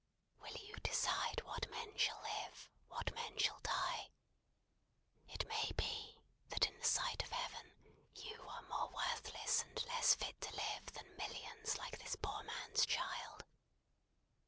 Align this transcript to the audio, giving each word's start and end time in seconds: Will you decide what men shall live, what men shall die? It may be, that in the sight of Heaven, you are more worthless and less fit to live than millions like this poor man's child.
Will 0.39 0.55
you 0.57 0.73
decide 0.77 1.43
what 1.43 1.69
men 1.69 1.95
shall 1.95 2.19
live, 2.23 2.71
what 2.87 3.13
men 3.13 3.37
shall 3.37 3.59
die? 3.61 4.09
It 5.27 5.47
may 5.47 5.71
be, 5.77 6.17
that 6.49 6.65
in 6.65 6.75
the 6.79 6.83
sight 6.85 7.21
of 7.23 7.29
Heaven, 7.31 7.71
you 8.15 8.41
are 8.49 8.63
more 8.63 8.89
worthless 8.89 9.61
and 9.61 9.83
less 9.85 10.15
fit 10.15 10.41
to 10.41 10.55
live 10.55 10.87
than 10.93 11.15
millions 11.17 11.77
like 11.77 11.99
this 11.99 12.15
poor 12.19 12.41
man's 12.41 12.83
child. 12.87 13.43